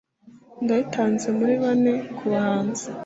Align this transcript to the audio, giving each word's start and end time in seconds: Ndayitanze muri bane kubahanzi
Ndayitanze 0.63 1.27
muri 1.37 1.53
bane 1.63 1.93
kubahanzi 2.17 2.85